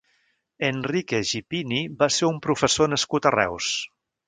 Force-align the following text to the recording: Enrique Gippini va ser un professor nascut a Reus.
Enrique 0.69 1.19
Gippini 1.33 1.83
va 2.01 2.09
ser 2.17 2.31
un 2.31 2.41
professor 2.47 2.93
nascut 2.95 3.29
a 3.33 3.37
Reus. 3.39 3.71